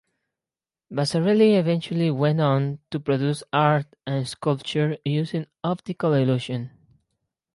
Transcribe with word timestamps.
Vasarely 0.89 1.53
eventually 1.57 2.09
went 2.09 2.39
on 2.41 2.79
to 2.89 2.99
produce 2.99 3.43
art 3.53 3.85
and 4.07 4.27
sculpture 4.27 4.97
using 5.05 5.45
optical 5.63 6.13
illusion. 6.15 6.71